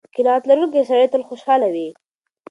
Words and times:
قناعت 0.17 0.43
لرونکی 0.49 0.81
سړی 0.89 1.07
تل 1.13 1.21
خوشحاله 1.29 1.67
وي. 1.73 1.87